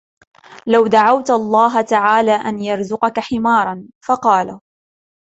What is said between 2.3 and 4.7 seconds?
أَنْ يَرْزُقَك حِمَارًا؟ فَقَالَ